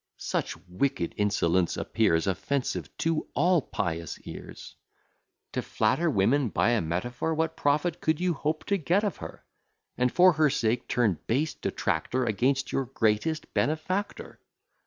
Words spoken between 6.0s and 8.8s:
women by a metaphor! What profit could you hope to